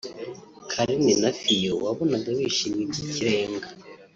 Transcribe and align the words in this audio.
Carine 0.71 1.13
na 1.21 1.31
Fio 1.39 1.73
wabonaga 1.85 2.29
bishimye 2.39 2.83
by’ikirenga 2.89 3.67